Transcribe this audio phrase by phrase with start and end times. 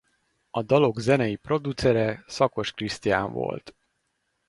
[0.49, 3.75] A dalok zenei producere Szakos Krisztián volt.